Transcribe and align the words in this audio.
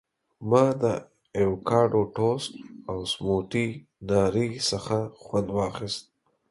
ما 0.49 0.63
د 0.81 0.83
ایوکاډو 1.37 2.01
ټوسټ 2.15 2.51
او 2.91 2.97
سموټي 3.11 3.67
ناري 4.09 4.49
څخه 4.71 4.97
خوند 5.21 5.47
واخیست. 5.57 6.03